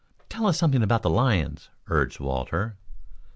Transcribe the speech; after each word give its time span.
"Tell 0.29 0.47
us 0.47 0.57
something 0.57 0.81
about 0.81 1.03
the 1.03 1.11
lions," 1.11 1.69
urged 1.85 2.19
Walter. 2.19 2.75